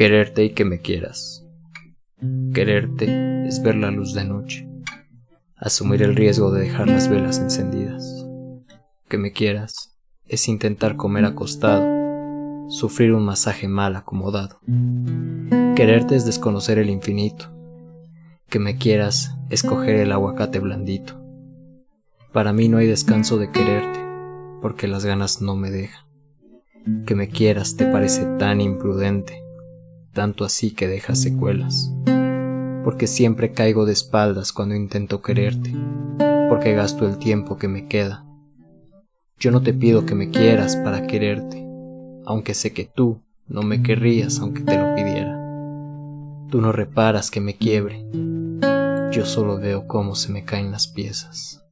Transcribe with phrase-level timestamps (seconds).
[0.00, 1.44] Quererte y que me quieras.
[2.54, 4.66] Quererte es ver la luz de noche,
[5.56, 8.26] asumir el riesgo de dejar las velas encendidas.
[9.10, 11.84] Que me quieras es intentar comer acostado,
[12.70, 14.58] sufrir un masaje mal acomodado.
[15.76, 17.52] Quererte es desconocer el infinito.
[18.48, 21.22] Que me quieras es coger el aguacate blandito.
[22.32, 24.00] Para mí no hay descanso de quererte,
[24.62, 26.06] porque las ganas no me dejan.
[27.04, 29.49] Que me quieras te parece tan imprudente
[30.12, 31.92] tanto así que deja secuelas.
[32.84, 35.74] Porque siempre caigo de espaldas cuando intento quererte,
[36.48, 38.24] porque gasto el tiempo que me queda.
[39.38, 41.64] Yo no te pido que me quieras para quererte,
[42.26, 45.36] aunque sé que tú no me querrías aunque te lo pidiera.
[46.50, 48.04] Tú no reparas que me quiebre,
[49.12, 51.62] yo solo veo cómo se me caen las piezas.